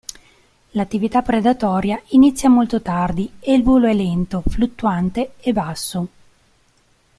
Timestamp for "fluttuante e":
4.47-5.53